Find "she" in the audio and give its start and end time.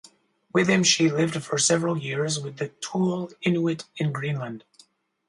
0.83-1.11